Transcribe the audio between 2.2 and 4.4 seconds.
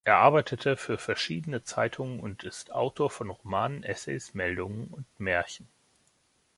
und ist Autor von Romanen, Essays,